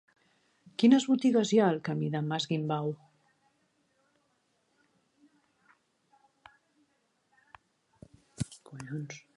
Quines 0.83 1.03
botigues 1.09 1.51
hi 1.53 1.59
ha 1.63 1.67
al 1.73 1.81
camí 1.89 2.11
del 2.15 2.29
Mas 2.33 2.51
Guimbau? 2.53 2.93